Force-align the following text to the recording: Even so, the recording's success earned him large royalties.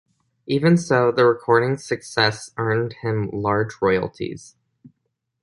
Even 0.47 0.77
so, 0.77 1.11
the 1.11 1.27
recording's 1.27 1.85
success 1.85 2.49
earned 2.57 2.93
him 3.03 3.29
large 3.31 3.79
royalties. 3.83 4.55